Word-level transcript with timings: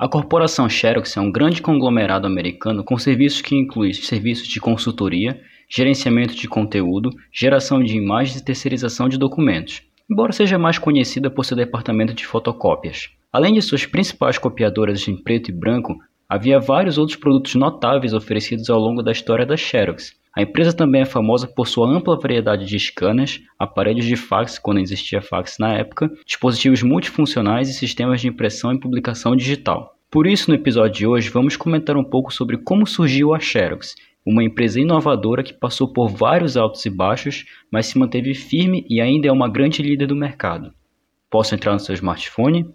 A 0.00 0.08
corporação 0.08 0.68
Xerox 0.68 1.16
é 1.16 1.20
um 1.20 1.32
grande 1.32 1.60
conglomerado 1.60 2.24
americano 2.24 2.84
com 2.84 2.96
serviços 2.96 3.42
que 3.42 3.56
incluem 3.56 3.92
serviços 3.92 4.46
de 4.46 4.60
consultoria, 4.60 5.40
gerenciamento 5.68 6.36
de 6.36 6.46
conteúdo, 6.46 7.10
geração 7.32 7.82
de 7.82 7.96
imagens 7.96 8.36
e 8.36 8.44
terceirização 8.44 9.08
de 9.08 9.18
documentos, 9.18 9.82
embora 10.08 10.30
seja 10.30 10.56
mais 10.56 10.78
conhecida 10.78 11.28
por 11.28 11.44
seu 11.44 11.56
departamento 11.56 12.14
de 12.14 12.24
fotocópias. 12.24 13.08
Além 13.32 13.54
de 13.54 13.60
suas 13.60 13.86
principais 13.86 14.38
copiadoras 14.38 15.08
em 15.08 15.16
preto 15.16 15.50
e 15.50 15.52
branco, 15.52 15.96
havia 16.28 16.60
vários 16.60 16.96
outros 16.96 17.18
produtos 17.18 17.56
notáveis 17.56 18.14
oferecidos 18.14 18.70
ao 18.70 18.78
longo 18.78 19.02
da 19.02 19.10
história 19.10 19.44
da 19.44 19.56
Xerox. 19.56 20.12
A 20.36 20.42
empresa 20.42 20.72
também 20.72 21.02
é 21.02 21.06
famosa 21.06 21.46
por 21.46 21.66
sua 21.66 21.88
ampla 21.88 22.18
variedade 22.18 22.64
de 22.64 22.78
scanners, 22.78 23.40
aparelhos 23.58 24.04
de 24.04 24.16
fax 24.16 24.58
quando 24.58 24.80
existia 24.80 25.20
fax 25.20 25.56
na 25.58 25.74
época, 25.74 26.10
dispositivos 26.24 26.82
multifuncionais 26.82 27.68
e 27.68 27.74
sistemas 27.74 28.20
de 28.20 28.28
impressão 28.28 28.72
e 28.72 28.80
publicação 28.80 29.34
digital. 29.34 29.94
Por 30.10 30.26
isso, 30.26 30.50
no 30.50 30.56
episódio 30.56 30.98
de 30.98 31.06
hoje, 31.06 31.28
vamos 31.28 31.56
comentar 31.56 31.96
um 31.96 32.04
pouco 32.04 32.32
sobre 32.32 32.56
como 32.56 32.86
surgiu 32.86 33.34
a 33.34 33.40
Xerox, 33.40 33.94
uma 34.24 34.44
empresa 34.44 34.80
inovadora 34.80 35.42
que 35.42 35.52
passou 35.52 35.92
por 35.92 36.08
vários 36.08 36.56
altos 36.56 36.84
e 36.84 36.90
baixos, 36.90 37.44
mas 37.70 37.86
se 37.86 37.98
manteve 37.98 38.34
firme 38.34 38.86
e 38.88 39.00
ainda 39.00 39.28
é 39.28 39.32
uma 39.32 39.48
grande 39.48 39.82
líder 39.82 40.06
do 40.06 40.16
mercado. 40.16 40.72
Posso 41.30 41.54
entrar 41.54 41.72
no 41.72 41.80
seu 41.80 41.94
smartphone? 41.94 42.66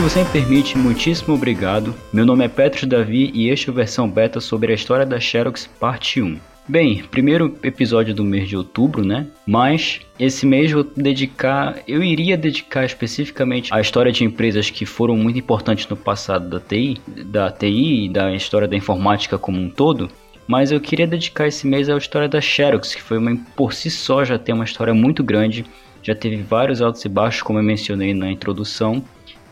Se 0.00 0.04
você 0.04 0.24
me 0.24 0.30
permite, 0.30 0.78
muitíssimo 0.78 1.34
obrigado. 1.34 1.94
Meu 2.10 2.24
nome 2.24 2.42
é 2.42 2.48
Petros 2.48 2.88
Davi 2.88 3.30
e 3.34 3.50
este 3.50 3.68
é 3.68 3.70
a 3.70 3.76
versão 3.76 4.08
beta 4.08 4.40
sobre 4.40 4.72
a 4.72 4.74
história 4.74 5.04
da 5.04 5.20
Xerox 5.20 5.68
parte 5.78 6.22
1. 6.22 6.40
Bem, 6.66 7.04
primeiro 7.10 7.58
episódio 7.62 8.14
do 8.14 8.24
mês 8.24 8.48
de 8.48 8.56
outubro, 8.56 9.04
né? 9.04 9.26
Mas 9.46 10.00
esse 10.18 10.46
mês 10.46 10.72
vou 10.72 10.84
dedicar, 10.96 11.80
eu 11.86 12.02
iria 12.02 12.34
dedicar 12.34 12.86
especificamente 12.86 13.74
à 13.74 13.78
história 13.78 14.10
de 14.10 14.24
empresas 14.24 14.70
que 14.70 14.86
foram 14.86 15.18
muito 15.18 15.38
importantes 15.38 15.86
no 15.86 15.98
passado 15.98 16.48
da 16.48 16.58
TI, 16.58 16.98
da 17.26 17.52
TI 17.52 18.06
e 18.06 18.08
da 18.08 18.34
história 18.34 18.66
da 18.66 18.76
informática 18.76 19.36
como 19.36 19.60
um 19.60 19.68
todo. 19.68 20.08
Mas 20.48 20.72
eu 20.72 20.80
queria 20.80 21.06
dedicar 21.06 21.46
esse 21.46 21.66
mês 21.66 21.90
à 21.90 21.98
história 21.98 22.26
da 22.26 22.40
Xerox, 22.40 22.94
que 22.94 23.02
foi 23.02 23.18
uma 23.18 23.36
por 23.54 23.74
si 23.74 23.90
só 23.90 24.24
já 24.24 24.38
tem 24.38 24.54
uma 24.54 24.64
história 24.64 24.94
muito 24.94 25.22
grande, 25.22 25.66
já 26.02 26.14
teve 26.14 26.36
vários 26.36 26.80
altos 26.80 27.04
e 27.04 27.08
baixos, 27.10 27.42
como 27.42 27.58
eu 27.58 27.62
mencionei 27.62 28.14
na 28.14 28.30
introdução, 28.30 29.04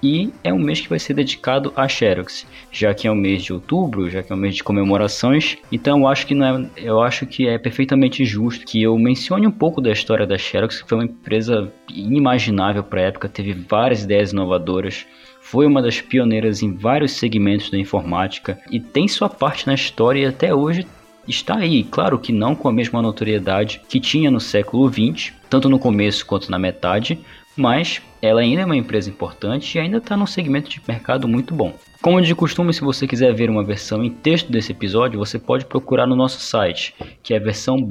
e 0.02 0.30
é 0.44 0.52
um 0.52 0.58
mês 0.58 0.80
que 0.80 0.88
vai 0.88 0.98
ser 0.98 1.14
dedicado 1.14 1.72
a 1.74 1.88
Xerox, 1.88 2.46
já 2.70 2.94
que 2.94 3.06
é 3.06 3.10
o 3.10 3.16
mês 3.16 3.42
de 3.42 3.52
outubro, 3.52 4.08
já 4.08 4.22
que 4.22 4.32
é 4.32 4.34
o 4.34 4.38
mês 4.38 4.56
de 4.56 4.64
comemorações. 4.64 5.56
Então 5.70 6.00
eu 6.00 6.08
acho 6.08 6.26
que 6.26 6.34
não 6.34 6.46
é, 6.46 6.70
eu 6.76 7.02
acho 7.02 7.26
que 7.26 7.48
é 7.48 7.58
perfeitamente 7.58 8.24
justo 8.24 8.64
que 8.64 8.82
eu 8.82 8.96
mencione 8.98 9.46
um 9.46 9.52
pouco 9.52 9.80
da 9.80 9.92
história 9.92 10.26
da 10.26 10.38
Xerox, 10.38 10.82
que 10.82 10.88
foi 10.88 10.98
uma 10.98 11.04
empresa 11.04 11.72
inimaginável 11.88 12.82
para 12.82 13.00
a 13.00 13.04
época, 13.04 13.28
teve 13.28 13.52
várias 13.52 14.04
ideias 14.04 14.32
inovadoras, 14.32 15.06
foi 15.40 15.66
uma 15.66 15.80
das 15.80 16.00
pioneiras 16.00 16.62
em 16.62 16.74
vários 16.74 17.12
segmentos 17.12 17.70
da 17.70 17.78
informática 17.78 18.58
e 18.70 18.78
tem 18.78 19.08
sua 19.08 19.28
parte 19.28 19.66
na 19.66 19.74
história 19.74 20.20
e 20.20 20.26
até 20.26 20.54
hoje 20.54 20.86
está 21.26 21.56
aí, 21.56 21.84
claro 21.84 22.18
que 22.18 22.32
não 22.32 22.54
com 22.54 22.68
a 22.68 22.72
mesma 22.72 23.02
notoriedade 23.02 23.80
que 23.88 24.00
tinha 24.00 24.30
no 24.30 24.40
século 24.40 24.90
XX, 24.90 25.32
tanto 25.48 25.68
no 25.68 25.78
começo 25.78 26.24
quanto 26.24 26.50
na 26.50 26.58
metade, 26.58 27.18
mas 27.58 28.00
ela 28.22 28.40
ainda 28.40 28.62
é 28.62 28.64
uma 28.64 28.76
empresa 28.76 29.10
importante 29.10 29.76
e 29.76 29.80
ainda 29.80 29.98
está 29.98 30.16
num 30.16 30.26
segmento 30.26 30.70
de 30.70 30.80
mercado 30.86 31.28
muito 31.28 31.54
bom. 31.54 31.74
Como 32.00 32.22
de 32.22 32.34
costume, 32.34 32.72
se 32.72 32.80
você 32.80 33.06
quiser 33.06 33.34
ver 33.34 33.50
uma 33.50 33.64
versão 33.64 34.04
em 34.04 34.10
texto 34.10 34.52
desse 34.52 34.70
episódio, 34.70 35.18
você 35.18 35.38
pode 35.38 35.64
procurar 35.64 36.06
no 36.06 36.14
nosso 36.14 36.40
site, 36.40 36.94
que 37.22 37.34
é 37.34 37.40
versão. 37.40 37.84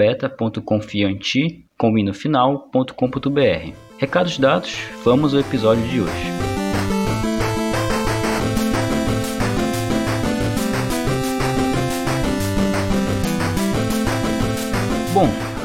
Recados 3.97 4.37
dados, 4.37 4.79
vamos 5.03 5.33
ao 5.33 5.41
episódio 5.41 5.83
de 5.87 5.99
hoje. 5.99 6.46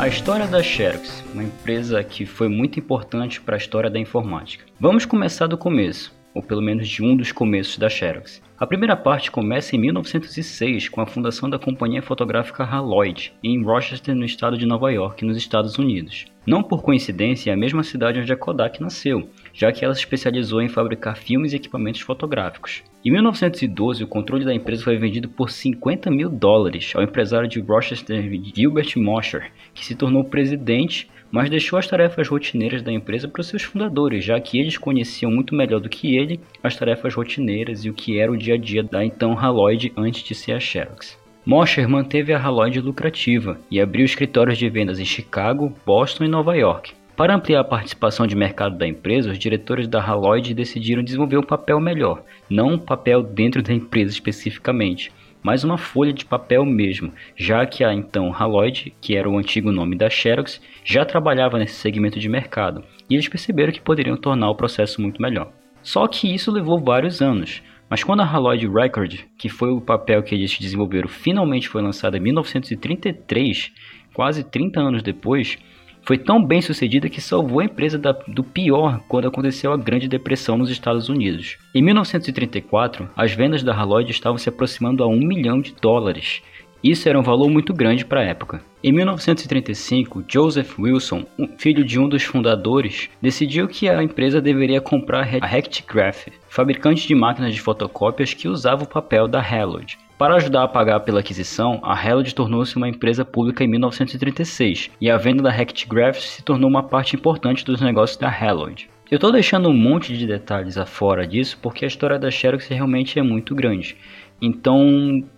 A 0.03 0.09
história 0.09 0.49
da 0.49 0.61
Xerox, 0.61 1.23
uma 1.33 1.45
empresa 1.45 2.03
que 2.03 2.27
foi 2.27 2.49
muito 2.49 2.77
importante 2.77 3.41
para 3.41 3.55
a 3.55 3.57
história 3.57 3.89
da 3.89 4.01
informática. 4.01 4.65
Vamos 4.81 5.07
começar 5.07 5.47
do 5.47 5.57
começo, 5.57 6.13
ou 6.35 6.43
pelo 6.43 6.61
menos 6.61 6.89
de 6.89 7.05
um 7.05 7.15
dos 7.15 7.31
começos 7.31 7.79
da 7.79 7.89
Xerox. 7.89 8.43
A 8.63 8.67
primeira 8.73 8.95
parte 8.95 9.29
começa 9.29 9.75
em 9.75 9.81
1906 9.81 10.89
com 10.89 11.01
a 11.01 11.07
fundação 11.07 11.51
da 11.51 11.59
companhia 11.59 12.01
fotográfica 12.01 12.63
Haloid, 12.63 13.35
em 13.43 13.61
Rochester, 13.61 14.15
no 14.15 14.25
estado 14.25 14.57
de 14.57 14.65
Nova 14.65 14.89
York, 14.93 15.25
nos 15.25 15.37
Estados 15.37 15.79
Unidos. 15.79 16.27
Não 16.47 16.63
por 16.63 16.81
coincidência, 16.81 17.51
é 17.51 17.55
a 17.55 17.57
mesma 17.57 17.83
cidade 17.83 18.21
onde 18.21 18.33
a 18.33 18.37
Kodak 18.37 18.81
nasceu, 18.81 19.29
já 19.53 19.73
que 19.73 19.85
ela 19.85 19.95
se 19.95 20.01
especializou 20.01 20.63
em 20.63 20.69
fabricar 20.69 21.17
filmes 21.17 21.53
e 21.53 21.57
equipamentos 21.57 22.03
fotográficos. 22.03 22.85
Em 23.05 23.11
1912, 23.11 24.05
o 24.05 24.07
controle 24.07 24.45
da 24.45 24.55
empresa 24.55 24.85
foi 24.85 24.97
vendido 24.97 25.29
por 25.29 25.51
50 25.51 26.09
mil 26.09 26.29
dólares 26.29 26.93
ao 26.95 27.03
empresário 27.03 27.49
de 27.49 27.59
Rochester 27.61 28.23
Gilbert 28.55 28.93
Mosher, 28.97 29.51
que 29.75 29.85
se 29.85 29.97
tornou 29.97 30.23
presidente, 30.23 31.09
mas 31.33 31.49
deixou 31.49 31.79
as 31.79 31.87
tarefas 31.87 32.29
rotineiras 32.29 32.83
da 32.83 32.93
empresa 32.93 33.27
para 33.27 33.41
os 33.41 33.47
seus 33.47 33.63
fundadores, 33.63 34.23
já 34.23 34.39
que 34.39 34.61
eles 34.61 34.77
conheciam 34.77 35.33
muito 35.33 35.55
melhor 35.55 35.81
do 35.81 35.89
que 35.89 36.15
ele 36.15 36.39
as 36.63 36.77
tarefas 36.77 37.15
rotineiras 37.15 37.87
e 37.87 37.91
o 37.91 37.95
que 37.95 38.19
era 38.21 38.31
o 38.31 38.37
dia 38.37 38.52
a 38.53 38.57
dia 38.57 38.83
da 38.83 39.05
então 39.05 39.39
Haloid 39.39 39.93
antes 39.97 40.23
de 40.23 40.35
ser 40.35 40.53
a 40.53 40.61
Xerox. 40.61 41.19
Mosher 41.45 41.89
manteve 41.89 42.33
a 42.33 42.41
Haloid 42.41 42.81
lucrativa 42.81 43.59
e 43.71 43.81
abriu 43.81 44.05
escritórios 44.05 44.57
de 44.57 44.69
vendas 44.69 45.01
em 45.01 45.05
Chicago, 45.05 45.75
Boston 45.85 46.25
e 46.25 46.29
Nova 46.29 46.57
York. 46.57 46.93
Para 47.17 47.35
ampliar 47.35 47.61
a 47.61 47.65
participação 47.65 48.27
de 48.27 48.37
mercado 48.37 48.79
da 48.79 48.87
empresa, 48.87 49.31
os 49.31 49.39
diretores 49.39 49.87
da 49.87 50.03
Haloid 50.03 50.55
decidiram 50.55 51.03
desenvolver 51.03 51.37
um 51.37 51.43
papel 51.43 51.81
melhor, 51.81 52.23
não 52.49 52.75
um 52.75 52.79
papel 52.79 53.23
dentro 53.23 53.63
da 53.63 53.73
empresa 53.73 54.13
especificamente, 54.13 55.13
mas 55.43 55.65
uma 55.65 55.77
folha 55.77 56.13
de 56.13 56.25
papel 56.25 56.65
mesmo, 56.65 57.13
já 57.37 57.67
que 57.67 57.85
a 57.85 57.93
então 57.93 58.33
Haloid, 58.33 58.95
que 59.01 59.17
era 59.17 59.29
o 59.29 59.37
antigo 59.37 59.73
nome 59.73 59.97
da 59.97 60.09
Xerox, 60.09 60.61
já 60.85 61.05
trabalhava 61.05 61.59
nesse 61.59 61.75
segmento 61.75 62.21
de 62.21 62.29
mercado, 62.29 62.85
e 63.11 63.15
eles 63.15 63.29
perceberam 63.29 63.73
que 63.73 63.81
poderiam 63.81 64.17
tornar 64.17 64.49
o 64.51 64.57
processo 64.57 65.03
muito 65.03 65.21
melhor. 65.21 65.51
Só 65.83 66.07
que 66.07 66.33
isso 66.33 66.53
levou 66.53 66.81
vários 66.81 67.21
anos, 67.21 67.61
mas 67.93 68.03
quando 68.03 68.21
a 68.21 68.25
Haloid 68.25 68.67
Record, 68.67 69.19
que 69.37 69.51
foi 69.51 69.71
o 69.71 69.79
papel 69.79 70.23
que 70.23 70.35
eles 70.35 70.59
desenvolveram, 70.59 71.07
finalmente 71.07 71.69
foi 71.69 71.83
lançada 71.83 72.17
em 72.17 72.21
1933, 72.21 73.71
quase 74.15 74.43
30 74.43 74.81
anos 74.81 75.03
depois, 75.03 75.59
foi 76.01 76.17
tão 76.17 76.43
bem 76.43 76.63
sucedida 76.63 77.11
que 77.11 77.21
salvou 77.21 77.61
a 77.61 77.67
empresa 77.67 77.99
da, 77.99 78.13
do 78.13 78.43
pior 78.43 78.99
quando 79.07 79.29
aconteceu 79.29 79.75
a 79.75 79.77
Grande 79.77 80.09
Depressão 80.09 80.57
nos 80.57 80.71
Estados 80.71 81.11
Unidos. 81.11 81.59
Em 81.75 81.83
1934, 81.83 83.11
as 83.15 83.33
vendas 83.33 83.63
da 83.63 83.75
Haloid 83.75 84.11
estavam 84.11 84.39
se 84.39 84.49
aproximando 84.49 85.05
a 85.05 85.07
um 85.07 85.19
milhão 85.19 85.61
de 85.61 85.75
dólares. 85.75 86.41
Isso 86.83 87.09
era 87.09 87.19
um 87.19 87.23
valor 87.23 87.49
muito 87.49 87.73
grande 87.73 88.05
para 88.05 88.23
a 88.23 88.25
época. 88.25 88.61
Em 88.83 88.93
1935, 88.93 90.25
Joseph 90.27 90.77
Wilson, 90.77 91.25
filho 91.57 91.85
de 91.85 92.01
um 92.01 92.09
dos 92.09 92.25
fundadores, 92.25 93.09
decidiu 93.21 93.69
que 93.69 93.89
a 93.89 94.03
empresa 94.03 94.41
deveria 94.41 94.81
comprar 94.81 95.29
a 95.41 95.57
Hectograph, 95.57 96.27
fabricante 96.49 97.07
de 97.07 97.15
máquinas 97.15 97.55
de 97.55 97.61
fotocópias 97.61 98.35
que 98.35 98.49
usava 98.49 98.83
o 98.83 98.89
papel 98.89 99.29
da 99.29 99.41
Haloid. 99.41 99.97
Para 100.23 100.37
ajudar 100.37 100.63
a 100.63 100.69
pagar 100.69 101.01
pela 101.01 101.19
aquisição, 101.19 101.81
a 101.83 102.01
Haloid 102.01 102.33
tornou-se 102.33 102.77
uma 102.77 102.89
empresa 102.89 103.25
pública 103.25 103.65
em 103.65 103.67
1936 103.67 104.89
e 105.01 105.11
a 105.11 105.17
venda 105.17 105.43
da 105.43 105.51
Hectograph 105.51 106.15
se 106.15 106.45
tornou 106.45 106.71
uma 106.71 106.85
parte 106.85 107.17
importante 107.17 107.65
dos 107.65 107.81
negócios 107.81 108.17
da 108.17 108.31
Haloid. 108.31 108.89
Eu 109.11 109.17
estou 109.17 109.33
deixando 109.33 109.69
um 109.69 109.77
monte 109.77 110.17
de 110.17 110.25
detalhes 110.25 110.79
afora 110.79 111.27
disso 111.27 111.59
porque 111.61 111.85
a 111.85 111.89
história 111.89 112.21
da 112.21 112.31
Xerox 112.31 112.69
realmente 112.69 113.19
é 113.19 113.23
muito 113.23 113.53
grande. 113.53 113.97
Então 114.41 114.79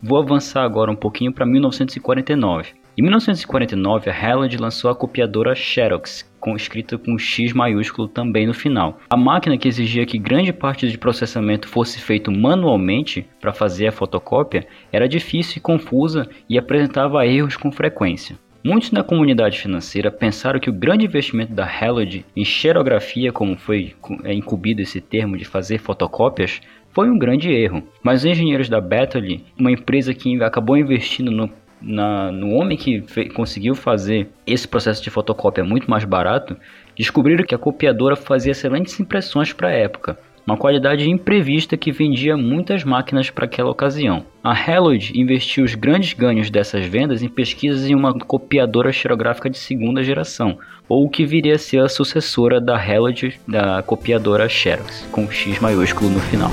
vou 0.03 0.21
avançar 0.21 0.63
agora 0.63 0.93
um 0.93 0.97
pouquinho 0.97 1.33
para 1.33 1.47
1949. 1.47 2.75
Em 2.97 3.03
1949, 3.03 4.09
a 4.09 4.15
Haloid 4.15 4.57
lançou 4.57 4.89
a 4.89 4.95
copiadora 4.95 5.53
Xerox, 5.53 6.31
com, 6.39 6.55
escrita 6.55 6.97
com 6.97 7.19
X 7.19 7.53
maiúsculo 7.53 8.07
também 8.07 8.47
no 8.47 8.55
final. 8.55 9.01
A 9.11 9.17
máquina 9.17 9.59
que 9.59 9.67
exigia 9.67 10.07
que 10.07 10.17
grande 10.17 10.53
parte 10.53 10.87
do 10.87 10.99
processamento 10.99 11.67
fosse 11.67 12.01
feito 12.01 12.31
manualmente 12.31 13.27
para 13.41 13.53
fazer 13.53 13.89
a 13.89 13.93
fotocópia 13.93 14.65
era 14.93 15.09
difícil 15.09 15.55
e 15.57 15.61
confusa 15.61 16.29
e 16.49 16.57
apresentava 16.57 17.27
erros 17.27 17.57
com 17.57 17.73
frequência. 17.73 18.39
Muitos 18.63 18.93
na 18.93 19.03
comunidade 19.03 19.59
financeira 19.59 20.09
pensaram 20.09 20.61
que 20.61 20.71
o 20.71 20.73
grande 20.73 21.05
investimento 21.05 21.53
da 21.53 21.67
Haloid 21.67 22.25
em 22.37 22.45
xerografia, 22.45 23.33
como 23.33 23.57
foi 23.57 23.93
é, 24.23 24.33
incumbido 24.33 24.81
esse 24.81 25.01
termo 25.01 25.37
de 25.37 25.45
fazer 25.45 25.79
fotocópias, 25.79 26.61
foi 26.93 27.11
um 27.11 27.19
grande 27.19 27.51
erro. 27.51 27.83
Mas 28.05 28.21
os 28.21 28.25
engenheiros 28.25 28.69
da 28.69 28.81
Battle, 28.81 29.41
uma 29.59 29.73
empresa 29.73 30.15
que 30.15 30.41
acabou 30.43 30.77
investindo 30.77 31.33
no 31.33 31.51
na, 31.85 32.33
no 32.33 32.55
homem 32.55 32.77
que 32.77 33.03
conseguiu 33.35 33.75
fazer 33.75 34.29
esse 34.47 34.67
processo 34.67 35.03
de 35.03 35.11
fotocópia 35.11 35.63
muito 35.63 35.91
mais 35.91 36.05
barato, 36.05 36.57
descobriram 36.97 37.45
que 37.45 37.55
a 37.55 37.59
copiadora 37.59 38.17
fazia 38.17 38.53
excelentes 38.53 38.99
impressões 38.99 39.53
para 39.53 39.69
a 39.69 39.73
época. 39.73 40.19
uma 40.47 40.57
qualidade 40.57 41.09
imprevista 41.09 41.77
que 41.77 41.91
vendia 41.91 42.37
muitas 42.37 42.85
máquinas 42.85 43.31
para 43.31 43.47
aquela 43.47 43.71
ocasião. 43.71 44.25
A 44.43 44.53
Haloid 44.53 45.19
investiu 45.19 45.65
os 45.65 45.75
grandes 45.75 46.13
ganhos 46.13 46.51
dessas 46.51 46.85
vendas 46.85 47.23
em 47.23 47.29
pesquisas 47.29 47.89
em 47.89 47.95
uma 47.95 48.13
copiadora 48.13 48.93
xerográfica 48.93 49.49
de 49.49 49.57
segunda 49.57 50.03
geração, 50.03 50.59
ou 50.89 51.05
o 51.07 51.09
que 51.09 51.25
viria 51.25 51.55
a 51.55 51.59
ser 51.59 51.83
a 51.83 51.89
sucessora 51.89 52.61
da 52.61 52.77
Haloid 52.77 53.41
da 53.49 53.83
copiadora 53.83 54.49
Xerox, 54.49 55.07
com 55.11 55.31
X 55.31 55.59
maiúsculo 55.61 56.11
no 56.11 56.21
final. 56.21 56.51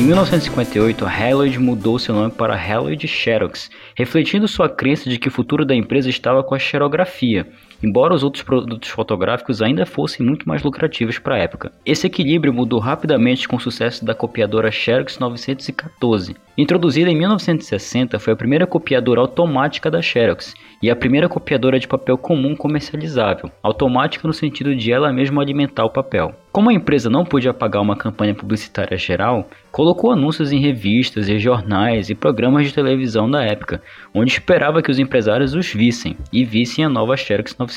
Em 0.00 0.02
1958, 0.02 1.04
a 1.04 1.10
Haloid 1.10 1.58
mudou 1.58 1.98
seu 1.98 2.14
nome 2.14 2.30
para 2.30 2.56
Haloid 2.56 3.06
Xerox, 3.06 3.70
refletindo 3.94 4.48
sua 4.48 4.66
crença 4.66 5.10
de 5.10 5.18
que 5.18 5.28
o 5.28 5.30
futuro 5.30 5.62
da 5.62 5.74
empresa 5.74 6.08
estava 6.08 6.42
com 6.42 6.54
a 6.54 6.58
xerografia, 6.58 7.46
embora 7.82 8.14
os 8.14 8.22
outros 8.22 8.42
produtos 8.42 8.88
fotográficos 8.88 9.62
ainda 9.62 9.86
fossem 9.86 10.24
muito 10.24 10.48
mais 10.48 10.62
lucrativos 10.62 11.18
para 11.18 11.36
a 11.36 11.38
época. 11.38 11.72
Esse 11.84 12.06
equilíbrio 12.06 12.52
mudou 12.52 12.78
rapidamente 12.78 13.48
com 13.48 13.56
o 13.56 13.60
sucesso 13.60 14.04
da 14.04 14.14
copiadora 14.14 14.70
Xerox 14.70 15.18
914. 15.18 16.36
Introduzida 16.56 17.10
em 17.10 17.16
1960, 17.16 18.18
foi 18.18 18.32
a 18.34 18.36
primeira 18.36 18.66
copiadora 18.66 19.20
automática 19.20 19.90
da 19.90 20.02
Xerox 20.02 20.54
e 20.82 20.90
a 20.90 20.96
primeira 20.96 21.28
copiadora 21.28 21.78
de 21.78 21.88
papel 21.88 22.18
comum 22.18 22.54
comercializável, 22.54 23.50
automática 23.62 24.26
no 24.26 24.34
sentido 24.34 24.74
de 24.74 24.92
ela 24.92 25.12
mesma 25.12 25.40
alimentar 25.40 25.84
o 25.84 25.90
papel. 25.90 26.34
Como 26.52 26.68
a 26.68 26.74
empresa 26.74 27.08
não 27.08 27.24
podia 27.24 27.54
pagar 27.54 27.80
uma 27.80 27.96
campanha 27.96 28.34
publicitária 28.34 28.98
geral, 28.98 29.48
colocou 29.70 30.10
anúncios 30.10 30.52
em 30.52 30.58
revistas 30.58 31.28
e 31.28 31.38
jornais 31.38 32.10
e 32.10 32.14
programas 32.14 32.66
de 32.66 32.74
televisão 32.74 33.30
da 33.30 33.42
época, 33.44 33.80
onde 34.12 34.32
esperava 34.32 34.82
que 34.82 34.90
os 34.90 34.98
empresários 34.98 35.54
os 35.54 35.72
vissem 35.72 36.16
e 36.32 36.44
vissem 36.44 36.84
a 36.84 36.88
nova 36.88 37.16
Xerox 37.16 37.56
914. 37.56 37.69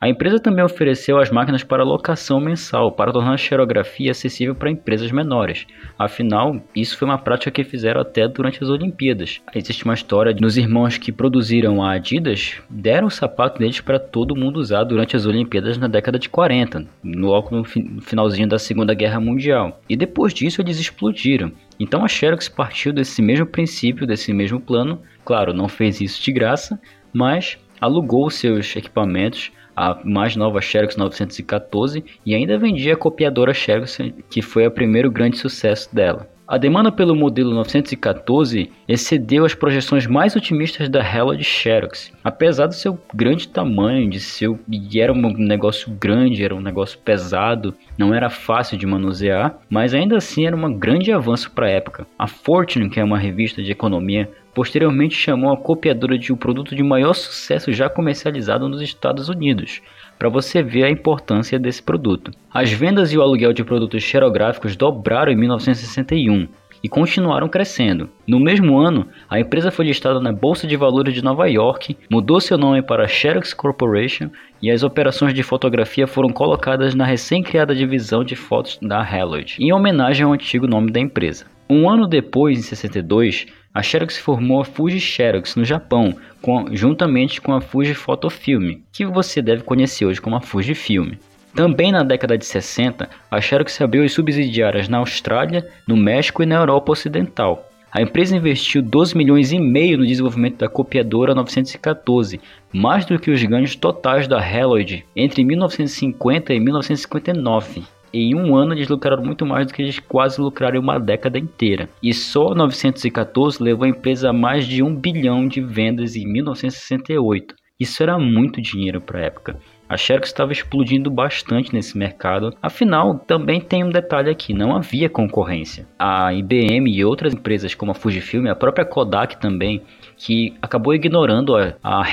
A 0.00 0.08
empresa 0.08 0.40
também 0.40 0.64
ofereceu 0.64 1.18
as 1.18 1.30
máquinas 1.30 1.62
para 1.62 1.84
locação 1.84 2.40
mensal 2.40 2.92
para 2.92 3.12
tornar 3.12 3.34
a 3.34 3.36
xerografia 3.36 4.10
acessível 4.10 4.54
para 4.54 4.70
empresas 4.70 5.10
menores. 5.10 5.66
Afinal, 5.98 6.60
isso 6.74 6.96
foi 6.96 7.06
uma 7.06 7.18
prática 7.18 7.50
que 7.50 7.64
fizeram 7.64 8.00
até 8.00 8.26
durante 8.28 8.62
as 8.62 8.70
Olimpíadas. 8.70 9.40
Existe 9.54 9.84
uma 9.84 9.94
história 9.94 10.34
dos 10.34 10.56
irmãos 10.56 10.98
que 10.98 11.12
produziram 11.12 11.82
a 11.82 11.92
Adidas, 11.92 12.60
deram 12.68 13.08
o 13.08 13.10
sapato 13.10 13.58
deles 13.58 13.80
para 13.80 13.98
todo 13.98 14.36
mundo 14.36 14.58
usar 14.58 14.84
durante 14.84 15.16
as 15.16 15.26
Olimpíadas 15.26 15.78
na 15.78 15.88
década 15.88 16.18
de 16.18 16.28
40, 16.28 16.86
logo 17.04 17.56
no 17.56 17.64
finalzinho 17.64 18.48
da 18.48 18.58
Segunda 18.58 18.94
Guerra 18.94 19.20
Mundial. 19.20 19.80
E 19.88 19.96
depois 19.96 20.32
disso 20.32 20.60
eles 20.60 20.78
explodiram. 20.78 21.52
Então 21.78 22.04
a 22.04 22.08
Xerox 22.08 22.48
partiu 22.48 22.92
desse 22.92 23.20
mesmo 23.20 23.46
princípio, 23.46 24.06
desse 24.06 24.32
mesmo 24.32 24.60
plano. 24.60 25.00
Claro, 25.24 25.52
não 25.52 25.68
fez 25.68 26.00
isso 26.00 26.22
de 26.22 26.32
graça, 26.32 26.80
mas 27.12 27.58
alugou 27.80 28.30
seus 28.30 28.74
equipamentos 28.76 29.52
a 29.76 29.98
mais 30.02 30.34
nova 30.34 30.60
Xerox 30.60 30.96
914 30.96 32.02
e 32.24 32.34
ainda 32.34 32.58
vendia 32.58 32.94
a 32.94 32.96
copiadora 32.96 33.52
Xerox, 33.52 33.98
que 34.30 34.40
foi 34.40 34.66
o 34.66 34.70
primeiro 34.70 35.10
grande 35.10 35.36
sucesso 35.36 35.94
dela. 35.94 36.26
A 36.48 36.58
demanda 36.58 36.92
pelo 36.92 37.16
modelo 37.16 37.52
914 37.52 38.70
excedeu 38.86 39.44
as 39.44 39.52
projeções 39.52 40.06
mais 40.06 40.36
otimistas 40.36 40.88
da 40.88 41.00
Hella 41.00 41.36
de 41.36 41.42
Xerox. 41.42 42.12
Apesar 42.22 42.68
do 42.68 42.74
seu 42.74 42.96
grande 43.12 43.48
tamanho, 43.48 44.08
de 44.08 44.20
seu 44.20 44.56
e 44.70 45.00
era 45.00 45.12
um 45.12 45.32
negócio 45.36 45.90
grande, 45.90 46.44
era 46.44 46.54
um 46.54 46.60
negócio 46.60 47.00
pesado, 47.00 47.74
não 47.98 48.14
era 48.14 48.30
fácil 48.30 48.78
de 48.78 48.86
manusear, 48.86 49.58
mas 49.68 49.92
ainda 49.92 50.16
assim 50.18 50.46
era 50.46 50.54
um 50.54 50.72
grande 50.72 51.10
avanço 51.10 51.50
para 51.50 51.66
a 51.66 51.70
época. 51.70 52.06
A 52.16 52.28
Fortune, 52.28 52.90
que 52.90 53.00
é 53.00 53.04
uma 53.04 53.18
revista 53.18 53.60
de 53.60 53.72
economia, 53.72 54.30
posteriormente 54.56 55.14
chamou 55.14 55.52
a 55.52 55.56
copiadora 55.58 56.18
de 56.18 56.32
um 56.32 56.36
produto 56.36 56.74
de 56.74 56.82
maior 56.82 57.12
sucesso 57.12 57.70
já 57.74 57.90
comercializado 57.90 58.66
nos 58.70 58.80
Estados 58.80 59.28
Unidos 59.28 59.82
para 60.18 60.30
você 60.30 60.62
ver 60.62 60.84
a 60.84 60.90
importância 60.90 61.58
desse 61.58 61.82
produto. 61.82 62.30
As 62.50 62.72
vendas 62.72 63.12
e 63.12 63.18
o 63.18 63.22
aluguel 63.22 63.52
de 63.52 63.62
produtos 63.62 64.02
xerográficos 64.02 64.74
dobraram 64.74 65.30
em 65.30 65.36
1961 65.36 66.48
e 66.82 66.88
continuaram 66.88 67.50
crescendo. 67.50 68.08
No 68.26 68.40
mesmo 68.40 68.78
ano, 68.78 69.06
a 69.28 69.38
empresa 69.38 69.70
foi 69.70 69.84
listada 69.84 70.20
na 70.20 70.32
Bolsa 70.32 70.66
de 70.66 70.74
Valores 70.74 71.12
de 71.12 71.22
Nova 71.22 71.46
York, 71.46 71.94
mudou 72.10 72.40
seu 72.40 72.56
nome 72.56 72.80
para 72.80 73.06
Xerox 73.06 73.52
Corporation 73.52 74.30
e 74.62 74.70
as 74.70 74.82
operações 74.82 75.34
de 75.34 75.42
fotografia 75.42 76.06
foram 76.06 76.30
colocadas 76.30 76.94
na 76.94 77.04
recém-criada 77.04 77.74
divisão 77.74 78.24
de 78.24 78.34
fotos 78.34 78.78
da 78.80 79.02
Haloid, 79.02 79.58
em 79.60 79.70
homenagem 79.70 80.24
ao 80.24 80.32
antigo 80.32 80.66
nome 80.66 80.90
da 80.90 80.98
empresa. 80.98 81.44
Um 81.68 81.90
ano 81.90 82.06
depois, 82.06 82.56
em 82.56 82.62
62, 82.62 83.46
a 83.76 83.82
Xerox 83.82 84.16
formou 84.16 84.62
a 84.62 84.64
Fuji 84.64 84.98
Xerox 84.98 85.54
no 85.54 85.62
Japão, 85.62 86.16
com, 86.40 86.74
juntamente 86.74 87.42
com 87.42 87.52
a 87.52 87.60
Fuji 87.60 87.92
Photofilm, 87.92 88.78
que 88.90 89.04
você 89.04 89.42
deve 89.42 89.64
conhecer 89.64 90.06
hoje 90.06 90.18
como 90.18 90.34
a 90.34 90.40
Fujifilm. 90.40 91.12
Também 91.54 91.92
na 91.92 92.02
década 92.02 92.38
de 92.38 92.46
60, 92.46 93.06
a 93.30 93.38
Xerox 93.38 93.78
abriu 93.82 94.02
as 94.02 94.12
subsidiárias 94.12 94.88
na 94.88 94.96
Austrália, 94.96 95.68
no 95.86 95.94
México 95.94 96.42
e 96.42 96.46
na 96.46 96.54
Europa 96.54 96.92
Ocidental. 96.92 97.68
A 97.92 98.00
empresa 98.00 98.34
investiu 98.34 98.80
12 98.80 99.14
milhões 99.14 99.52
e 99.52 99.60
meio 99.60 99.98
no 99.98 100.06
desenvolvimento 100.06 100.56
da 100.56 100.70
copiadora 100.70 101.34
914, 101.34 102.40
mais 102.72 103.04
do 103.04 103.18
que 103.18 103.30
os 103.30 103.42
ganhos 103.42 103.76
totais 103.76 104.26
da 104.26 104.40
Haloid 104.40 105.04
entre 105.14 105.44
1950 105.44 106.54
e 106.54 106.60
1959 106.60 107.95
em 108.12 108.34
um 108.34 108.56
ano 108.56 108.72
eles 108.72 108.88
lucraram 108.88 109.24
muito 109.24 109.44
mais 109.44 109.66
do 109.66 109.72
que 109.72 109.82
eles 109.82 109.98
quase 109.98 110.40
lucraram 110.40 110.80
uma 110.80 110.98
década 110.98 111.38
inteira. 111.38 111.88
E 112.02 112.12
só 112.12 112.54
914 112.54 113.62
levou 113.62 113.84
a 113.84 113.88
empresa 113.88 114.30
a 114.30 114.32
mais 114.32 114.66
de 114.66 114.82
um 114.82 114.94
bilhão 114.94 115.46
de 115.46 115.60
vendas 115.60 116.16
em 116.16 116.26
1968. 116.26 117.54
Isso 117.78 118.02
era 118.02 118.18
muito 118.18 118.60
dinheiro 118.60 119.00
para 119.00 119.20
a 119.20 119.24
época. 119.24 119.58
A 119.88 119.96
Xerox 119.96 120.28
estava 120.28 120.52
explodindo 120.52 121.10
bastante 121.10 121.72
nesse 121.72 121.96
mercado. 121.96 122.52
Afinal, 122.60 123.18
também 123.20 123.60
tem 123.60 123.84
um 123.84 123.90
detalhe 123.90 124.30
aqui: 124.30 124.52
não 124.52 124.74
havia 124.74 125.08
concorrência. 125.08 125.86
A 125.98 126.32
IBM 126.34 126.90
e 126.90 127.04
outras 127.04 127.32
empresas 127.32 127.74
como 127.74 127.92
a 127.92 127.94
Fujifilm, 127.94 128.48
a 128.48 128.54
própria 128.56 128.84
Kodak 128.84 129.40
também, 129.40 129.82
que 130.16 130.54
acabou 130.60 130.94
ignorando 130.94 131.56
a, 131.56 131.74
a 131.82 132.04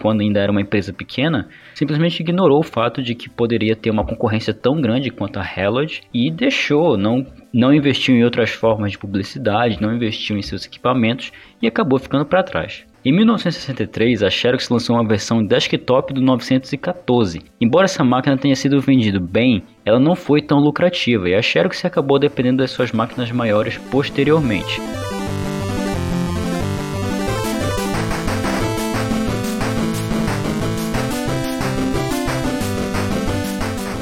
quando 0.00 0.22
ainda 0.22 0.40
era 0.40 0.50
uma 0.50 0.60
empresa 0.60 0.92
pequena, 0.92 1.48
simplesmente 1.74 2.20
ignorou 2.20 2.60
o 2.60 2.64
fato 2.64 3.02
de 3.02 3.14
que 3.14 3.28
poderia 3.28 3.76
ter 3.76 3.90
uma 3.90 4.04
concorrência 4.04 4.52
tão 4.52 4.80
grande 4.80 5.10
quanto 5.10 5.38
a 5.38 5.44
Haloid 5.44 6.02
e 6.12 6.30
deixou, 6.30 6.96
não, 6.96 7.26
não 7.52 7.72
investiu 7.72 8.16
em 8.16 8.24
outras 8.24 8.50
formas 8.50 8.92
de 8.92 8.98
publicidade, 8.98 9.80
não 9.80 9.94
investiu 9.94 10.36
em 10.36 10.42
seus 10.42 10.66
equipamentos 10.66 11.30
e 11.62 11.66
acabou 11.66 11.98
ficando 11.98 12.26
para 12.26 12.42
trás. 12.42 12.84
Em 13.06 13.12
1963, 13.12 14.22
a 14.22 14.30
Xerox 14.30 14.70
lançou 14.70 14.96
uma 14.96 15.06
versão 15.06 15.44
desktop 15.44 16.14
do 16.14 16.22
914. 16.22 17.42
Embora 17.60 17.84
essa 17.84 18.02
máquina 18.02 18.38
tenha 18.38 18.56
sido 18.56 18.80
vendida 18.80 19.20
bem, 19.20 19.62
ela 19.84 20.00
não 20.00 20.16
foi 20.16 20.40
tão 20.40 20.58
lucrativa 20.58 21.28
e 21.28 21.34
a 21.34 21.42
Xerox 21.42 21.84
acabou 21.84 22.18
dependendo 22.18 22.58
das 22.58 22.70
suas 22.70 22.92
máquinas 22.92 23.30
maiores 23.30 23.76
posteriormente. 23.90 24.80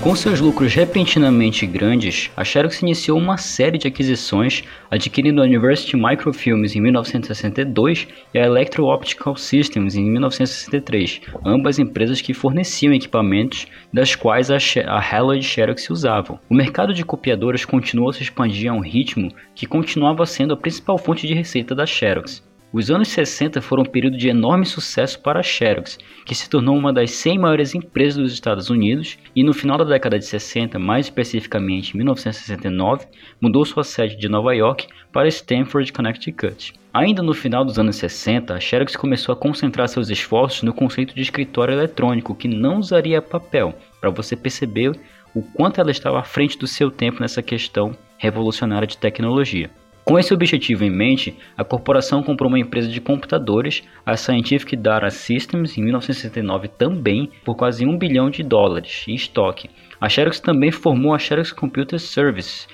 Com 0.02 0.16
seus 0.16 0.40
lucros 0.40 0.74
repentinamente 0.74 1.64
grandes, 1.64 2.28
a 2.36 2.42
Xerox 2.42 2.82
iniciou 2.82 3.16
uma 3.16 3.36
série 3.36 3.78
de 3.78 3.86
aquisições, 3.86 4.64
adquirindo 4.90 5.40
a 5.40 5.44
University 5.44 5.96
Microfilms 5.96 6.74
em 6.74 6.80
1962 6.80 8.08
e 8.34 8.38
a 8.40 8.44
Electro 8.44 8.86
Optical 8.86 9.36
Systems 9.36 9.94
em 9.94 10.02
1963, 10.02 11.20
ambas 11.44 11.78
empresas 11.78 12.20
que 12.20 12.34
forneciam 12.34 12.92
equipamentos 12.92 13.68
das 13.92 14.16
quais 14.16 14.50
a, 14.50 14.56
a 14.88 15.16
Haloid 15.16 15.46
Xerox 15.46 15.88
usavam. 15.88 16.40
O 16.50 16.54
mercado 16.54 16.92
de 16.92 17.04
copiadoras 17.04 17.64
continuou 17.64 18.10
a 18.10 18.12
se 18.12 18.24
expandir 18.24 18.72
a 18.72 18.74
um 18.74 18.80
ritmo 18.80 19.32
que 19.54 19.66
continuava 19.66 20.26
sendo 20.26 20.52
a 20.52 20.56
principal 20.56 20.98
fonte 20.98 21.28
de 21.28 21.34
receita 21.34 21.76
da 21.76 21.86
Xerox. 21.86 22.42
Os 22.72 22.90
anos 22.90 23.08
60 23.08 23.60
foram 23.60 23.82
um 23.82 23.86
período 23.86 24.16
de 24.16 24.30
enorme 24.30 24.64
sucesso 24.64 25.20
para 25.20 25.40
a 25.40 25.42
Xerox, 25.42 25.98
que 26.24 26.34
se 26.34 26.48
tornou 26.48 26.74
uma 26.74 26.90
das 26.90 27.10
100 27.10 27.38
maiores 27.38 27.74
empresas 27.74 28.16
dos 28.16 28.32
Estados 28.32 28.70
Unidos 28.70 29.18
e 29.36 29.44
no 29.44 29.52
final 29.52 29.76
da 29.76 29.84
década 29.84 30.18
de 30.18 30.24
60, 30.24 30.78
mais 30.78 31.04
especificamente 31.04 31.92
em 31.92 31.98
1969, 31.98 33.06
mudou 33.38 33.66
sua 33.66 33.84
sede 33.84 34.16
de 34.16 34.26
Nova 34.26 34.54
York 34.54 34.86
para 35.12 35.28
Stanford, 35.28 35.92
Connecticut. 35.92 36.72
Ainda 36.94 37.22
no 37.22 37.34
final 37.34 37.62
dos 37.62 37.78
anos 37.78 37.96
60, 37.96 38.54
a 38.54 38.60
Xerox 38.60 38.96
começou 38.96 39.34
a 39.34 39.36
concentrar 39.36 39.86
seus 39.86 40.08
esforços 40.08 40.62
no 40.62 40.72
conceito 40.72 41.14
de 41.14 41.20
escritório 41.20 41.74
eletrônico 41.74 42.34
que 42.34 42.48
não 42.48 42.78
usaria 42.78 43.20
papel, 43.20 43.74
para 44.00 44.08
você 44.08 44.34
perceber 44.34 44.98
o 45.34 45.42
quanto 45.42 45.78
ela 45.78 45.90
estava 45.90 46.20
à 46.20 46.24
frente 46.24 46.56
do 46.56 46.66
seu 46.66 46.90
tempo 46.90 47.20
nessa 47.20 47.42
questão 47.42 47.94
revolucionária 48.16 48.86
de 48.86 48.96
tecnologia. 48.96 49.70
Com 50.04 50.18
esse 50.18 50.34
objetivo 50.34 50.84
em 50.84 50.90
mente, 50.90 51.36
a 51.56 51.62
corporação 51.62 52.24
comprou 52.24 52.48
uma 52.48 52.58
empresa 52.58 52.88
de 52.88 53.00
computadores, 53.00 53.84
a 54.04 54.16
Scientific 54.16 54.74
Data 54.74 55.08
Systems, 55.10 55.78
em 55.78 55.82
1969 55.82 56.68
também, 56.68 57.30
por 57.44 57.54
quase 57.54 57.86
um 57.86 57.96
bilhão 57.96 58.28
de 58.28 58.42
dólares 58.42 59.04
em 59.06 59.14
estoque. 59.14 59.70
A 60.00 60.08
Xerox 60.08 60.40
também 60.40 60.72
formou 60.72 61.14
a 61.14 61.18
Xerox 61.18 61.52
Computer 61.52 62.00
Services 62.00 62.66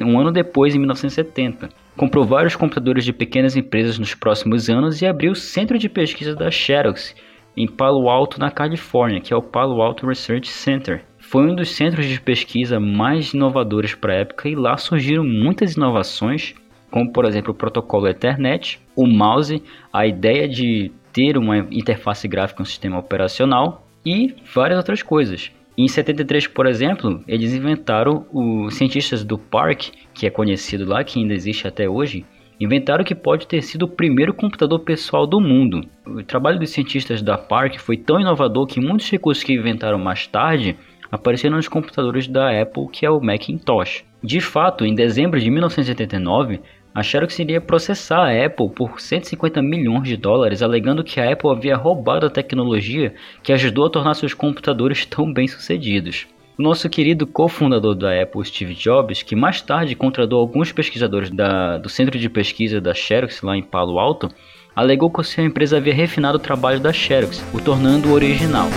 um 0.00 0.20
ano 0.20 0.30
depois, 0.30 0.74
em 0.74 0.78
1970. 0.78 1.70
Comprou 1.96 2.24
vários 2.24 2.54
computadores 2.54 3.04
de 3.04 3.12
pequenas 3.12 3.56
empresas 3.56 3.98
nos 3.98 4.14
próximos 4.14 4.68
anos 4.68 5.00
e 5.00 5.06
abriu 5.06 5.32
o 5.32 5.36
centro 5.36 5.78
de 5.78 5.88
pesquisa 5.88 6.34
da 6.36 6.50
Xerox 6.50 7.16
em 7.56 7.66
Palo 7.66 8.08
Alto, 8.08 8.38
na 8.38 8.50
Califórnia, 8.50 9.20
que 9.20 9.32
é 9.32 9.36
o 9.36 9.42
Palo 9.42 9.82
Alto 9.82 10.06
Research 10.06 10.48
Center. 10.48 11.02
Foi 11.30 11.44
um 11.44 11.54
dos 11.54 11.72
centros 11.72 12.06
de 12.06 12.18
pesquisa 12.18 12.80
mais 12.80 13.34
inovadores 13.34 13.94
para 13.94 14.14
a 14.14 14.16
época 14.16 14.48
e 14.48 14.54
lá 14.54 14.78
surgiram 14.78 15.22
muitas 15.22 15.74
inovações, 15.74 16.54
como 16.90 17.12
por 17.12 17.26
exemplo 17.26 17.52
o 17.52 17.54
protocolo 17.54 18.08
Ethernet, 18.08 18.80
o 18.96 19.06
mouse, 19.06 19.62
a 19.92 20.06
ideia 20.06 20.48
de 20.48 20.90
ter 21.12 21.36
uma 21.36 21.58
interface 21.70 22.26
gráfica 22.26 22.62
no 22.62 22.66
sistema 22.66 22.98
operacional 22.98 23.86
e 24.06 24.34
várias 24.54 24.78
outras 24.78 25.02
coisas. 25.02 25.52
Em 25.76 25.86
73, 25.86 26.46
por 26.46 26.66
exemplo, 26.66 27.22
eles 27.28 27.52
inventaram 27.52 28.24
os 28.32 28.74
cientistas 28.76 29.22
do 29.22 29.36
PARC, 29.36 29.90
que 30.14 30.26
é 30.26 30.30
conhecido 30.30 30.86
lá, 30.86 31.04
que 31.04 31.20
ainda 31.20 31.34
existe 31.34 31.68
até 31.68 31.86
hoje, 31.86 32.24
inventaram 32.58 33.04
que 33.04 33.14
pode 33.14 33.46
ter 33.46 33.60
sido 33.60 33.82
o 33.82 33.88
primeiro 33.88 34.32
computador 34.32 34.80
pessoal 34.80 35.26
do 35.26 35.42
mundo. 35.42 35.86
O 36.06 36.22
trabalho 36.22 36.58
dos 36.58 36.70
cientistas 36.70 37.20
da 37.20 37.36
PARC 37.36 37.76
foi 37.76 37.98
tão 37.98 38.18
inovador 38.18 38.66
que 38.66 38.80
muitos 38.80 39.10
recursos 39.10 39.44
que 39.44 39.52
inventaram 39.52 39.98
mais 39.98 40.26
tarde 40.26 40.74
apareceram 41.10 41.56
nos 41.56 41.68
computadores 41.68 42.26
da 42.26 42.60
Apple, 42.60 42.88
que 42.92 43.04
é 43.06 43.10
o 43.10 43.20
Macintosh. 43.20 44.04
De 44.22 44.40
fato, 44.40 44.84
em 44.84 44.94
dezembro 44.94 45.38
de 45.38 45.50
1989, 45.50 46.60
a 46.94 47.02
Xerox 47.02 47.38
iria 47.38 47.60
processar 47.60 48.24
a 48.24 48.44
Apple 48.44 48.70
por 48.70 49.00
150 49.00 49.62
milhões 49.62 50.08
de 50.08 50.16
dólares, 50.16 50.62
alegando 50.62 51.04
que 51.04 51.20
a 51.20 51.32
Apple 51.32 51.50
havia 51.50 51.76
roubado 51.76 52.26
a 52.26 52.30
tecnologia 52.30 53.14
que 53.42 53.52
ajudou 53.52 53.86
a 53.86 53.90
tornar 53.90 54.14
seus 54.14 54.34
computadores 54.34 55.06
tão 55.06 55.32
bem-sucedidos. 55.32 56.26
O 56.58 56.62
nosso 56.62 56.88
querido 56.88 57.24
cofundador 57.24 57.94
da 57.94 58.20
Apple, 58.20 58.44
Steve 58.44 58.74
Jobs, 58.74 59.22
que 59.22 59.36
mais 59.36 59.62
tarde 59.62 59.94
contratou 59.94 60.40
alguns 60.40 60.72
pesquisadores 60.72 61.30
da, 61.30 61.78
do 61.78 61.88
centro 61.88 62.18
de 62.18 62.28
pesquisa 62.28 62.80
da 62.80 62.92
Xerox 62.92 63.42
lá 63.42 63.56
em 63.56 63.62
Palo 63.62 64.00
Alto, 64.00 64.28
alegou 64.74 65.08
que 65.08 65.20
a 65.20 65.24
sua 65.24 65.44
empresa 65.44 65.76
havia 65.76 65.94
refinado 65.94 66.36
o 66.36 66.40
trabalho 66.40 66.80
da 66.80 66.92
Xerox, 66.92 67.44
o 67.54 67.60
tornando 67.60 68.12
original. 68.12 68.68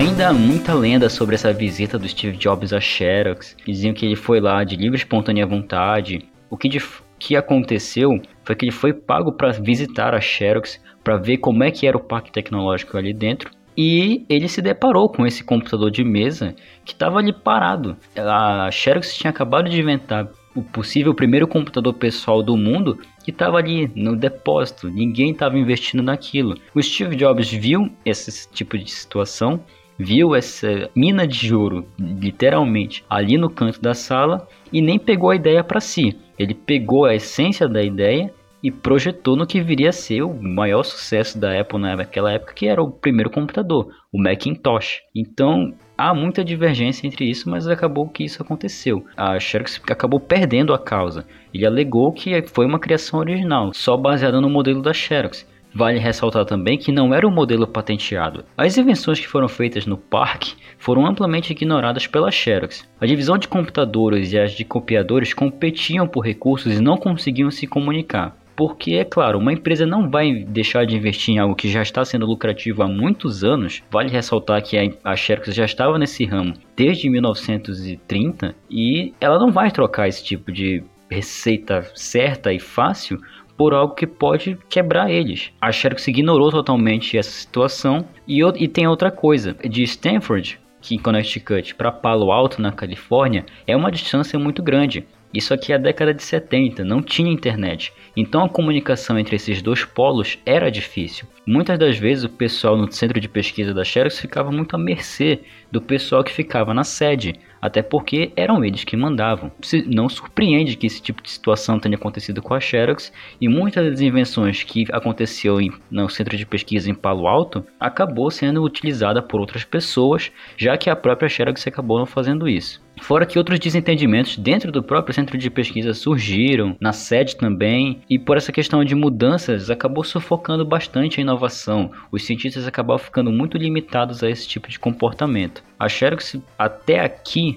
Ainda 0.00 0.30
há 0.30 0.32
muita 0.32 0.72
lenda 0.72 1.10
sobre 1.10 1.34
essa 1.34 1.52
visita 1.52 1.98
do 1.98 2.08
Steve 2.08 2.34
Jobs 2.34 2.72
a 2.72 2.80
Xerox. 2.80 3.54
Diziam 3.66 3.92
que 3.92 4.06
ele 4.06 4.16
foi 4.16 4.40
lá 4.40 4.64
de 4.64 4.74
livre 4.74 4.96
e 4.96 5.02
espontânea 5.02 5.46
vontade. 5.46 6.26
O 6.48 6.56
que, 6.56 6.70
de, 6.70 6.82
que 7.18 7.36
aconteceu 7.36 8.18
foi 8.42 8.56
que 8.56 8.64
ele 8.64 8.72
foi 8.72 8.94
pago 8.94 9.30
para 9.30 9.52
visitar 9.52 10.14
a 10.14 10.20
Xerox, 10.20 10.82
para 11.04 11.18
ver 11.18 11.36
como 11.36 11.62
é 11.62 11.70
que 11.70 11.86
era 11.86 11.98
o 11.98 12.02
parque 12.02 12.32
tecnológico 12.32 12.96
ali 12.96 13.12
dentro. 13.12 13.50
E 13.76 14.24
ele 14.26 14.48
se 14.48 14.62
deparou 14.62 15.06
com 15.10 15.26
esse 15.26 15.44
computador 15.44 15.90
de 15.90 16.02
mesa 16.02 16.54
que 16.82 16.94
estava 16.94 17.18
ali 17.18 17.34
parado. 17.34 17.94
A 18.16 18.70
Xerox 18.70 19.14
tinha 19.14 19.30
acabado 19.30 19.68
de 19.68 19.78
inventar 19.78 20.30
o 20.54 20.62
possível 20.62 21.14
primeiro 21.14 21.46
computador 21.46 21.92
pessoal 21.92 22.42
do 22.42 22.56
mundo 22.56 22.98
que 23.22 23.30
estava 23.30 23.58
ali 23.58 23.92
no 23.94 24.16
depósito, 24.16 24.88
ninguém 24.88 25.30
estava 25.30 25.58
investindo 25.58 26.02
naquilo. 26.02 26.56
O 26.74 26.82
Steve 26.82 27.14
Jobs 27.16 27.50
viu 27.50 27.92
esse 28.04 28.50
tipo 28.50 28.78
de 28.78 28.90
situação 28.90 29.62
viu 30.00 30.34
essa 30.34 30.88
mina 30.96 31.26
de 31.26 31.54
ouro, 31.54 31.86
literalmente, 31.98 33.04
ali 33.08 33.36
no 33.36 33.50
canto 33.50 33.82
da 33.82 33.92
sala 33.92 34.48
e 34.72 34.80
nem 34.80 34.98
pegou 34.98 35.28
a 35.28 35.36
ideia 35.36 35.62
para 35.62 35.78
si. 35.78 36.16
Ele 36.38 36.54
pegou 36.54 37.04
a 37.04 37.14
essência 37.14 37.68
da 37.68 37.82
ideia 37.82 38.32
e 38.62 38.70
projetou 38.70 39.36
no 39.36 39.46
que 39.46 39.60
viria 39.60 39.90
a 39.90 39.92
ser 39.92 40.22
o 40.22 40.42
maior 40.42 40.84
sucesso 40.84 41.38
da 41.38 41.58
Apple 41.58 41.78
naquela 41.78 42.32
época, 42.32 42.54
que 42.54 42.66
era 42.66 42.82
o 42.82 42.90
primeiro 42.90 43.30
computador, 43.30 43.88
o 44.10 44.18
Macintosh. 44.18 45.02
Então, 45.14 45.74
há 45.96 46.14
muita 46.14 46.42
divergência 46.42 47.06
entre 47.06 47.26
isso, 47.26 47.50
mas 47.50 47.68
acabou 47.68 48.08
que 48.08 48.24
isso 48.24 48.42
aconteceu. 48.42 49.04
A 49.14 49.38
Xerox 49.38 49.80
acabou 49.90 50.18
perdendo 50.18 50.72
a 50.72 50.78
causa. 50.78 51.26
Ele 51.52 51.66
alegou 51.66 52.10
que 52.10 52.40
foi 52.48 52.64
uma 52.64 52.78
criação 52.78 53.20
original, 53.20 53.72
só 53.74 53.98
baseada 53.98 54.40
no 54.40 54.48
modelo 54.48 54.80
da 54.80 54.94
Xerox. 54.94 55.46
Vale 55.74 55.98
ressaltar 55.98 56.44
também 56.44 56.76
que 56.76 56.92
não 56.92 57.14
era 57.14 57.26
um 57.26 57.30
modelo 57.30 57.66
patenteado. 57.66 58.44
As 58.56 58.76
invenções 58.76 59.20
que 59.20 59.28
foram 59.28 59.48
feitas 59.48 59.86
no 59.86 59.96
parque 59.96 60.54
foram 60.78 61.06
amplamente 61.06 61.52
ignoradas 61.52 62.06
pela 62.06 62.30
Xerox. 62.30 62.88
A 63.00 63.06
divisão 63.06 63.38
de 63.38 63.48
computadores 63.48 64.32
e 64.32 64.38
as 64.38 64.52
de 64.52 64.64
copiadores 64.64 65.32
competiam 65.32 66.06
por 66.06 66.24
recursos 66.24 66.78
e 66.78 66.82
não 66.82 66.96
conseguiam 66.96 67.50
se 67.50 67.66
comunicar. 67.66 68.36
Porque, 68.56 68.96
é 68.96 69.04
claro, 69.04 69.38
uma 69.38 69.54
empresa 69.54 69.86
não 69.86 70.10
vai 70.10 70.44
deixar 70.44 70.84
de 70.84 70.94
investir 70.94 71.34
em 71.34 71.38
algo 71.38 71.54
que 71.54 71.70
já 71.70 71.80
está 71.80 72.04
sendo 72.04 72.26
lucrativo 72.26 72.82
há 72.82 72.86
muitos 72.86 73.42
anos. 73.42 73.82
Vale 73.90 74.10
ressaltar 74.10 74.62
que 74.62 74.76
a 75.02 75.16
Xerox 75.16 75.54
já 75.54 75.64
estava 75.64 75.98
nesse 75.98 76.26
ramo 76.26 76.52
desde 76.76 77.08
1930 77.08 78.54
e 78.70 79.14
ela 79.18 79.38
não 79.38 79.50
vai 79.50 79.70
trocar 79.70 80.08
esse 80.08 80.22
tipo 80.22 80.52
de 80.52 80.82
receita 81.10 81.82
certa 81.94 82.52
e 82.52 82.60
fácil 82.60 83.18
por 83.60 83.74
algo 83.74 83.94
que 83.94 84.06
pode 84.06 84.56
quebrar 84.70 85.10
eles. 85.10 85.52
A 85.60 85.70
Xerox 85.70 86.08
ignorou 86.08 86.50
totalmente 86.50 87.18
essa 87.18 87.30
situação 87.30 88.06
e, 88.26 88.40
e 88.56 88.66
tem 88.66 88.86
outra 88.86 89.10
coisa, 89.10 89.54
de 89.68 89.82
Stanford, 89.82 90.58
que 90.80 90.94
em 90.94 90.98
Connecticut, 90.98 91.74
para 91.74 91.92
Palo 91.92 92.32
Alto, 92.32 92.62
na 92.62 92.72
Califórnia, 92.72 93.44
é 93.66 93.76
uma 93.76 93.92
distância 93.92 94.38
muito 94.38 94.62
grande. 94.62 95.04
Isso 95.34 95.52
aqui 95.52 95.74
é 95.74 95.76
a 95.76 95.78
década 95.78 96.14
de 96.14 96.22
70, 96.22 96.82
não 96.84 97.02
tinha 97.02 97.30
internet, 97.30 97.92
então 98.16 98.42
a 98.42 98.48
comunicação 98.48 99.18
entre 99.18 99.36
esses 99.36 99.60
dois 99.60 99.84
polos 99.84 100.38
era 100.46 100.70
difícil. 100.70 101.28
Muitas 101.46 101.78
das 101.78 101.98
vezes 101.98 102.24
o 102.24 102.30
pessoal 102.30 102.78
no 102.78 102.90
centro 102.90 103.20
de 103.20 103.28
pesquisa 103.28 103.74
da 103.74 103.84
Xerox 103.84 104.18
ficava 104.18 104.50
muito 104.50 104.74
à 104.74 104.78
mercê 104.78 105.40
do 105.70 105.82
pessoal 105.82 106.24
que 106.24 106.32
ficava 106.32 106.72
na 106.72 106.82
sede, 106.82 107.34
até 107.60 107.82
porque 107.82 108.32
eram 108.36 108.64
eles 108.64 108.84
que 108.84 108.96
mandavam. 108.96 109.50
Não 109.86 110.08
surpreende 110.08 110.76
que 110.76 110.86
esse 110.86 111.02
tipo 111.02 111.22
de 111.22 111.30
situação 111.30 111.78
tenha 111.78 111.96
acontecido 111.96 112.40
com 112.40 112.54
a 112.54 112.60
Xerox 112.60 113.12
e 113.40 113.48
muitas 113.48 113.88
das 113.88 114.00
invenções 114.00 114.62
que 114.62 114.86
aconteceu 114.92 115.60
em, 115.60 115.72
no 115.90 116.08
centro 116.08 116.36
de 116.36 116.46
pesquisa 116.46 116.90
em 116.90 116.94
Palo 116.94 117.26
Alto 117.26 117.64
acabou 117.78 118.30
sendo 118.30 118.62
utilizada 118.62 119.22
por 119.22 119.40
outras 119.40 119.64
pessoas, 119.64 120.30
já 120.56 120.76
que 120.76 120.90
a 120.90 120.96
própria 120.96 121.28
Xerox 121.28 121.66
acabou 121.66 121.98
não 121.98 122.06
fazendo 122.06 122.48
isso. 122.48 122.80
Fora 123.00 123.24
que 123.24 123.38
outros 123.38 123.58
desentendimentos 123.58 124.36
dentro 124.36 124.70
do 124.70 124.82
próprio 124.82 125.14
centro 125.14 125.38
de 125.38 125.50
pesquisa 125.50 125.94
surgiram, 125.94 126.76
na 126.80 126.92
sede 126.92 127.34
também, 127.36 128.02
e 128.08 128.18
por 128.18 128.36
essa 128.36 128.52
questão 128.52 128.84
de 128.84 128.94
mudanças 128.94 129.70
acabou 129.70 130.04
sufocando 130.04 130.64
bastante 130.64 131.18
a 131.18 131.22
inovação. 131.22 131.90
Os 132.12 132.24
cientistas 132.24 132.66
acabaram 132.66 132.98
ficando 132.98 133.32
muito 133.32 133.56
limitados 133.56 134.22
a 134.22 134.28
esse 134.28 134.46
tipo 134.46 134.68
de 134.68 134.78
comportamento. 134.78 135.64
A 135.78 135.88
Xerox 135.88 136.36
até 136.58 137.00
aqui 137.00 137.49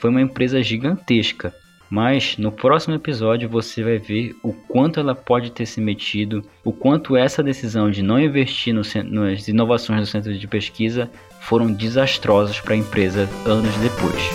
foi 0.00 0.08
uma 0.08 0.22
empresa 0.22 0.62
gigantesca, 0.62 1.54
mas 1.90 2.38
no 2.38 2.50
próximo 2.50 2.94
episódio 2.94 3.48
você 3.50 3.84
vai 3.84 3.98
ver 3.98 4.34
o 4.42 4.50
quanto 4.50 4.98
ela 4.98 5.14
pode 5.14 5.50
ter 5.52 5.66
se 5.66 5.78
metido, 5.78 6.42
o 6.64 6.72
quanto 6.72 7.16
essa 7.16 7.42
decisão 7.42 7.90
de 7.90 8.02
não 8.02 8.18
investir 8.18 8.72
no, 8.72 8.80
nas 9.10 9.46
inovações 9.46 10.00
do 10.00 10.06
centro 10.06 10.32
de 10.32 10.48
pesquisa 10.48 11.10
foram 11.42 11.70
desastrosas 11.70 12.58
para 12.60 12.72
a 12.72 12.78
empresa 12.78 13.28
anos 13.44 13.76
depois. 13.76 14.30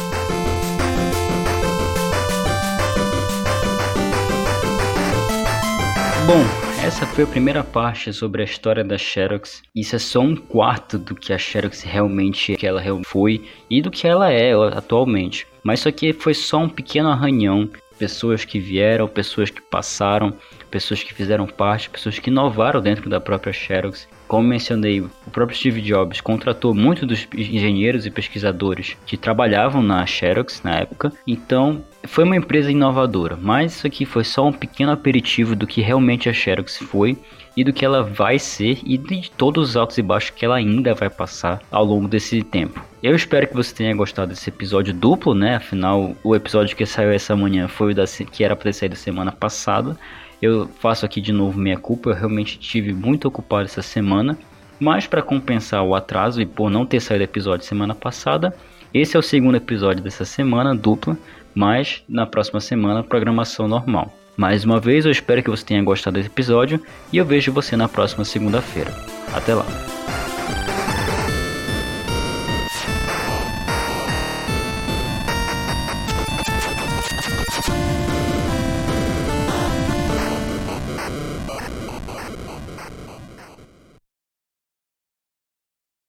Bom, 6.27 6.85
essa 6.85 7.07
foi 7.07 7.23
a 7.23 7.27
primeira 7.27 7.63
parte 7.63 8.13
sobre 8.13 8.43
a 8.43 8.45
história 8.45 8.83
da 8.83 8.99
Xerox. 8.99 9.63
Isso 9.75 9.95
é 9.95 9.99
só 9.99 10.19
um 10.19 10.35
quarto 10.35 10.99
do 10.99 11.15
que 11.15 11.33
a 11.33 11.37
Xerox 11.39 11.81
realmente 11.81 12.55
que 12.55 12.67
ela 12.67 12.83
foi 13.03 13.43
e 13.67 13.81
do 13.81 13.89
que 13.89 14.07
ela 14.07 14.31
é 14.31 14.51
atualmente. 14.53 15.47
Mas 15.65 15.79
isso 15.79 15.89
aqui 15.89 16.13
foi 16.13 16.35
só 16.35 16.59
um 16.59 16.69
pequeno 16.69 17.09
arranhão. 17.09 17.67
Pessoas 17.97 18.45
que 18.45 18.59
vieram, 18.59 19.07
pessoas 19.07 19.49
que 19.49 19.61
passaram, 19.61 20.31
pessoas 20.69 21.01
que 21.01 21.13
fizeram 21.13 21.47
parte, 21.47 21.89
pessoas 21.89 22.19
que 22.19 22.29
inovaram 22.29 22.81
dentro 22.81 23.09
da 23.09 23.19
própria 23.19 23.51
Xerox. 23.51 24.07
Como 24.27 24.47
mencionei, 24.47 24.99
o 24.99 25.09
próprio 25.31 25.57
Steve 25.57 25.81
Jobs 25.81 26.21
contratou 26.21 26.73
muitos 26.73 27.07
dos 27.07 27.27
engenheiros 27.33 28.05
e 28.05 28.11
pesquisadores 28.11 28.95
que 29.07 29.17
trabalhavam 29.17 29.81
na 29.81 30.05
Xerox 30.05 30.61
na 30.63 30.75
época, 30.79 31.13
então 31.25 31.83
foi 32.03 32.23
uma 32.23 32.35
empresa 32.35 32.71
inovadora, 32.71 33.37
mas 33.39 33.75
isso 33.75 33.87
aqui 33.87 34.03
foi 34.03 34.23
só 34.23 34.47
um 34.47 34.53
pequeno 34.53 34.91
aperitivo 34.91 35.55
do 35.55 35.65
que 35.65 35.81
realmente 35.81 36.27
a 36.27 36.33
Xerox 36.33 36.77
foi 36.77 37.17
e 37.55 37.63
do 37.63 37.71
que 37.71 37.85
ela 37.85 38.03
vai 38.03 38.37
ser 38.37 38.79
e 38.83 38.97
de 38.97 39.31
todos 39.31 39.69
os 39.69 39.77
altos 39.77 39.97
e 39.97 40.01
baixos 40.01 40.31
que 40.31 40.43
ela 40.43 40.57
ainda 40.57 40.93
vai 40.93 41.09
passar 41.09 41.61
ao 41.71 41.85
longo 41.85 42.07
desse 42.07 42.43
tempo. 42.43 42.83
Eu 43.05 43.15
espero 43.15 43.47
que 43.47 43.53
você 43.53 43.71
tenha 43.71 43.95
gostado 43.95 44.29
desse 44.29 44.49
episódio 44.49 44.91
duplo, 44.91 45.35
né? 45.35 45.57
Afinal, 45.57 46.15
o 46.23 46.35
episódio 46.35 46.75
que 46.75 46.87
saiu 46.87 47.11
essa 47.11 47.35
manhã 47.35 47.67
foi 47.67 47.91
o 47.91 47.95
da, 47.95 48.03
que 48.07 48.43
era 48.43 48.55
para 48.55 48.63
ter 48.63 48.73
saído 48.73 48.95
semana 48.95 49.31
passada. 49.31 49.95
Eu 50.41 50.67
faço 50.79 51.05
aqui 51.05 51.21
de 51.21 51.31
novo 51.31 51.59
minha 51.59 51.77
culpa, 51.77 52.09
eu 52.09 52.15
realmente 52.15 52.57
tive 52.57 52.93
muito 52.93 53.27
ocupado 53.27 53.65
essa 53.65 53.83
semana, 53.83 54.35
Mas 54.79 55.05
para 55.05 55.21
compensar 55.21 55.83
o 55.83 55.93
atraso 55.93 56.41
e 56.41 56.47
por 56.47 56.71
não 56.71 56.83
ter 56.83 56.99
saído 56.99 57.23
episódio 57.23 57.63
semana 57.63 57.93
passada, 57.93 58.55
esse 58.91 59.15
é 59.15 59.19
o 59.19 59.21
segundo 59.21 59.55
episódio 59.55 60.03
dessa 60.03 60.25
semana, 60.25 60.73
dupla, 60.73 61.15
mas 61.53 62.03
na 62.09 62.25
próxima 62.25 62.59
semana 62.59 63.03
programação 63.03 63.67
normal. 63.67 64.11
Mais 64.35 64.65
uma 64.65 64.79
vez, 64.79 65.05
eu 65.05 65.11
espero 65.11 65.43
que 65.43 65.49
você 65.51 65.63
tenha 65.63 65.83
gostado 65.83 66.15
desse 66.15 66.29
episódio 66.29 66.81
e 67.13 67.17
eu 67.17 67.25
vejo 67.25 67.51
você 67.51 67.77
na 67.77 67.87
próxima 67.87 68.25
segunda-feira. 68.25 68.91
Até 69.31 69.53
lá! 69.53 70.24